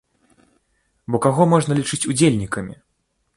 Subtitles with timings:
[1.15, 2.75] Бо каго можна лічыць удзельнікамі?